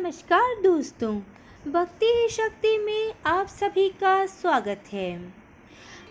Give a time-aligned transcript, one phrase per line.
[0.00, 1.12] नमस्कार दोस्तों,
[1.72, 5.10] भक्ति ही शक्ति में आप सभी का स्वागत है।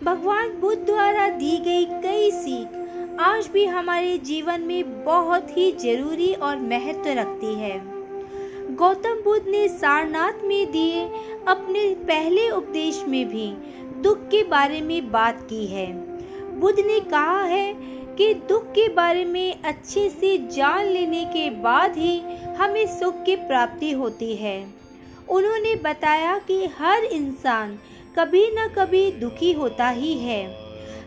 [0.02, 6.32] भगवान बुद्ध द्वारा दी गई कई सीख आज भी हमारे जीवन में बहुत ही ज़रूरी
[6.34, 7.80] और महत्व रखती है।
[8.76, 11.04] गौतम बुद्ध ने सारनाथ में दिए
[11.48, 13.50] अपने पहले उपदेश में भी
[14.02, 15.92] दुख के बारे में बात की है।
[16.60, 21.96] बुद्ध ने कहा है कि दुख के बारे में अच्छे से जान लेने के बाद
[21.96, 22.20] ही
[22.58, 24.66] हमें सुख की प्राप्ति होती है।
[25.28, 27.78] उन्होंने बताया कि हर इंसान
[28.18, 30.56] कभी न कभी दुखी होता ही है।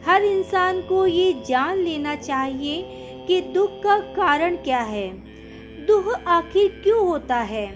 [0.05, 2.81] हर इंसान को ये जान लेना चाहिए
[3.27, 5.09] कि दुख का कारण क्या है।
[5.85, 7.67] दुख आखिर क्यों होता है?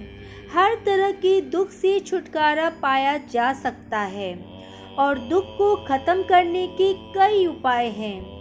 [0.53, 4.45] हर तरह के दुख से छुटकारा पाया जा सकता है
[4.98, 8.37] और दुख को खत्म करने के कई उपाय हैं।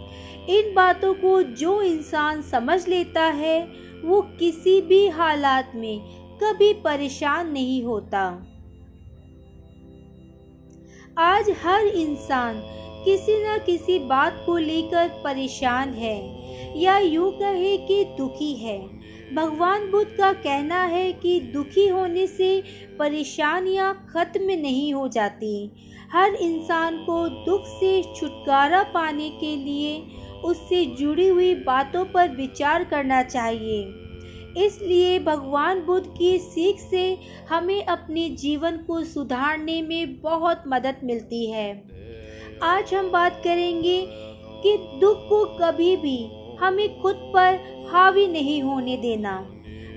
[0.49, 3.59] इन बातों को जो इंसान समझ लेता है,
[4.03, 5.99] वो किसी भी हालात में
[6.43, 8.21] कभी परेशान नहीं होता।
[11.17, 12.61] आज हर इंसान
[13.05, 16.17] किसी न किसी बात को लेकर परेशान है,
[16.81, 18.79] या यूँ कहे कि दुखी है।
[19.35, 22.63] भगवान बुद्ध का कहना है कि दुखी होने से
[22.99, 25.71] परेशानियाँ खत्म नहीं हो जाती।
[26.11, 29.97] हर इंसान को दुख से छुटकारा पाने के लिए
[30.45, 33.83] उससे जुड़ी हुई बातों पर विचार करना चाहिए।
[34.57, 37.17] इसलिए भगवान बुद्ध की सीख से
[37.49, 41.69] हमें अपने जीवन को सुधारने में बहुत मदद मिलती है।
[42.63, 44.01] आज हम बात करेंगे
[44.63, 46.17] कि दुख को कभी भी
[46.61, 47.59] हमें खुद पर
[47.91, 49.39] हावी नहीं होने देना,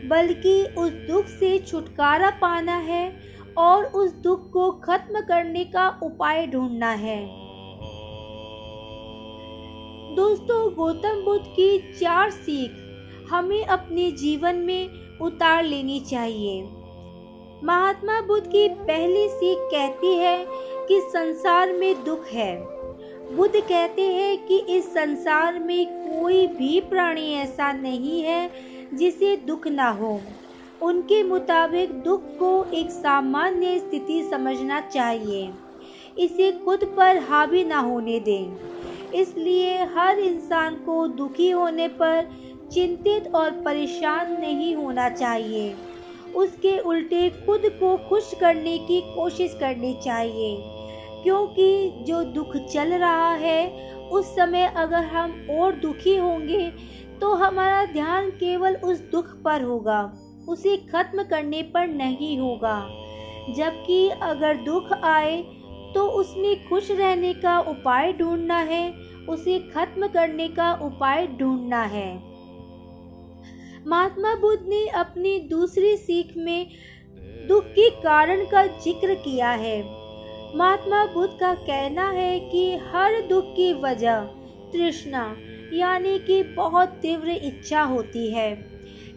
[0.06, 3.12] बल्कि उस दुख से छुटकारा पाना है
[3.58, 7.49] और उस दुख को खत्म करने का उपाय ढूंढना है।
[10.11, 12.70] दोस्तों, गौतम बुद्ध की चार सीख
[13.30, 16.62] हमें अपने जीवन में उतार लेनी चाहिए।
[17.64, 20.47] महात्मा बुद्ध की पहली सीख कहती है
[20.89, 22.56] कि संसार में दुख है।
[23.36, 28.51] बुद्ध कहते हैं कि इस संसार में कोई भी प्राणी ऐसा नहीं है
[28.95, 30.20] जिसे दुख ना हो।
[30.83, 35.51] उनके मुताबिक दुख को एक सामान्य स्थिति समझना चाहिए।
[36.18, 38.80] इसे खुद पर हावी ना होने दें।
[39.12, 42.28] इसलिए हर इंसान को दुखी होने पर
[42.72, 45.74] चिंतित और परेशान नहीं होना चाहिए।
[46.36, 50.56] उसके उल्टे खुद को खुश करने की कोशिश करनी चाहिए,
[51.22, 56.70] क्योंकि जो दुख चल रहा है, उस समय अगर हम और दुखी होंगे
[57.20, 60.00] तो हमारा ध्यान केवल उस दुख पर होगा,
[60.48, 62.78] उसे खत्म करने पर नहीं होगा।
[63.56, 65.36] जबकि अगर दुख आए
[65.95, 68.92] तो उसमें खुश रहने का उपाय ढूंढना है,
[69.28, 72.12] उसे खत्म करने का उपाय ढूंढना है।
[73.86, 76.67] महात्मा बुद्ध ने अपनी दूसरी सीख में
[77.48, 79.78] दुख के कारण का ज़िक्र किया है।
[80.56, 84.20] महात्मा बुद्ध का कहना है कि हर दुख की वजह
[84.72, 85.24] तृष्णा,
[85.72, 88.51] यानी कि बहुत तीव्र इच्छा होती है।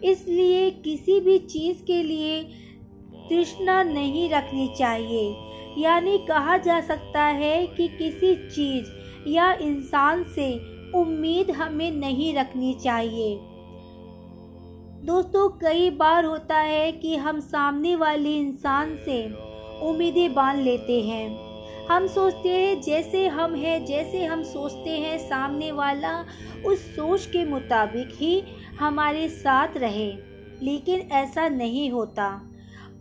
[0.03, 2.41] इसलिए किसी भी चीज़ के लिए
[3.29, 5.33] तृष्णा नहीं रखनी चाहिए।
[5.77, 8.89] यानी कहा जा सकता है कि किसी चीज़
[9.29, 13.39] या इंसान से उम्मीद हमें नहीं रखनी चाहिए।
[15.05, 19.33] दोस्तों, कई बार होता है कि हम सामने वाले इंसान से
[19.81, 21.53] उम्मीदें बाँध लेते हैं।
[21.87, 26.25] हम सोचते हैं, जैसे हम हैं, जैसे हम सोचते हैं, सामने वाला
[26.65, 28.43] उस सोच के मुताबिक ही
[28.79, 30.13] हमारे साथ रहे,
[30.61, 32.49] लेकिन ऐसा नहीं होता।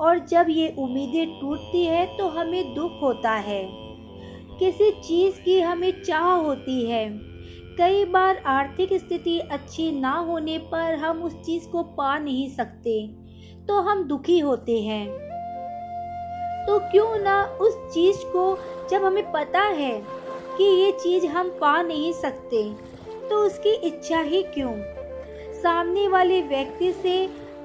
[0.02, 3.62] और जब ये उम्मीदें टूटती है तो हमें दुख होता है।
[4.58, 7.08] किसी चीज़ की हमें चाह होती है।
[7.78, 13.06] कई बार आर्थिक स्थिति अच्छी ना होने पर हम उस चीज़ को पा नहीं सकते
[13.68, 15.06] तो हम दुखी होते हैं।
[16.66, 18.58] तो क्यों ना उस चीज़ को,
[18.90, 19.92] जब हमें पता है
[20.56, 22.62] कि ये चीज़ हम पा नहीं सकते
[23.30, 24.72] तो उसकी इच्छा ही क्यों?
[25.54, 27.14] सामने वाले व्यक्ति से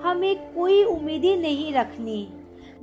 [0.03, 2.27] हमें कोई उम्मीदें नहीं रखनी।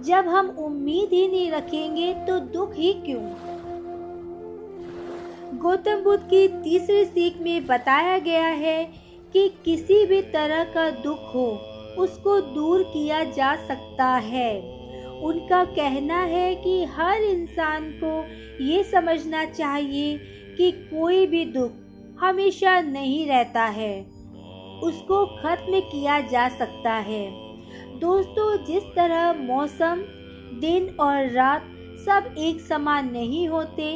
[0.00, 3.22] जब हम उम्मीद ही नहीं रखेंगे तो दुख ही क्यों?
[5.58, 8.84] गौतम बुद्ध की तीसरी सीख में बताया गया है
[9.32, 11.46] कि किसी भी तरह का दुख हो,
[11.98, 14.52] उसको दूर किया जा सकता है।
[15.22, 18.12] उनका कहना है कि हर इंसान को
[18.64, 20.16] ये समझना चाहिए
[20.56, 21.72] कि कोई भी दुख
[22.20, 24.13] हमेशा नहीं रहता है।
[24.84, 27.24] उसको खत्म किया जा सकता है।
[28.00, 30.02] दोस्तों, जिस तरह मौसम,
[30.60, 33.86] दिन और रात सब एक समान नहीं होते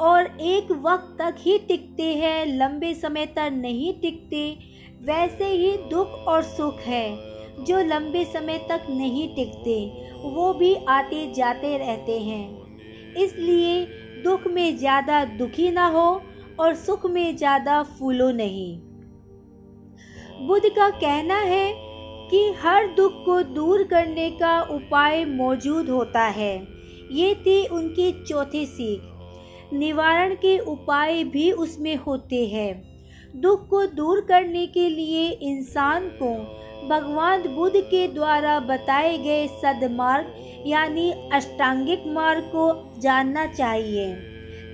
[0.00, 4.48] और एक वक्त तक ही टिकते हैं, लंबे समय तक नहीं टिकते,
[5.02, 9.76] वैसे ही दुख और सुख है। जो लंबे समय तक नहीं टिकते,
[10.24, 13.84] वो भी आते जाते रहते हैं। इसलिए
[14.24, 16.08] दुख में ज़्यादा दुखी ना हो
[16.60, 18.93] और सुख में ज़्यादा फूलो नहीं।
[20.40, 21.74] बुद्ध का कहना है
[22.30, 26.66] कि हर दुख को दूर करने का उपाय मौजूद होता है।
[27.12, 29.00] ये थी उनकी चौथी सीख।
[29.72, 32.82] निवारण के उपाय भी उसमें होते हैं।
[33.36, 36.34] दुख को दूर करने के लिए इंसान को
[36.88, 40.34] भगवान बुद्ध के द्वारा बताए गए सदमार्ग,
[40.66, 44.14] यानी अष्टांगिक मार्ग को जानना चाहिए,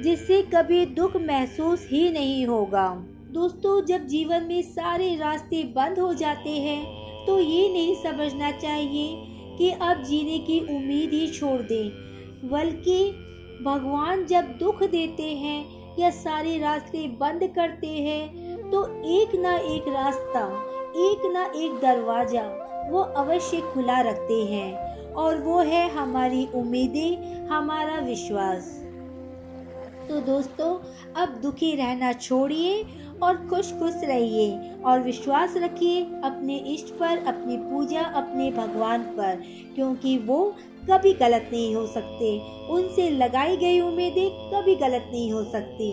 [0.02, 6.12] जिससे कभी दुख महसूस ही नहीं होगा। दोस्तों, जब जीवन में सारे रास्ते बंद हो
[6.14, 12.48] जाते हैं तो ये नहीं समझना चाहिए कि अब जीने की उम्मीद ही छोड़ दें।
[12.50, 12.98] बल्कि
[13.64, 19.88] भगवान जब दुख देते हैं या सारे रास्ते बंद करते हैं तो एक ना एक
[19.88, 20.44] रास्ता,
[21.00, 22.42] एक ना एक दरवाज़ा,
[22.90, 28.76] वो अवश्य खुला रखते हैं। और वो है हमारी उम्मीदें, हमारा विश्वास।
[30.08, 30.74] तो दोस्तों,
[31.16, 32.82] अब दुखी रहना छोड़िए
[33.22, 39.42] और खुश खुश रहिए और विश्वास रखिए अपने इष्ट पर, अपनी पूजा अपने भगवान पर,
[39.74, 40.44] क्योंकि वो
[40.90, 42.38] कभी गलत नहीं हो सकते।
[42.72, 45.90] उनसे लगाई गई उम्मीदें कभी गलत नहीं हो सकती।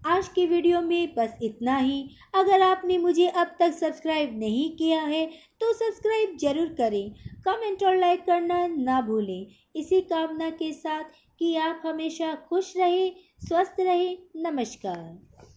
[0.00, 5.00] आज की वीडियो में बस इतना ही। अगर आपने मुझे अब तक सब्सक्राइब नहीं किया
[5.02, 5.24] है
[5.60, 7.10] तो सब्सक्राइब ज़रूर करें।
[7.46, 9.46] कमेंट और लाइक करना ना भूलें।
[9.76, 11.04] इसी कामना के साथ
[11.40, 13.12] कि आप हमेशा खुश रहें,
[13.48, 15.55] स्वस्थ रहें। नमस्कार।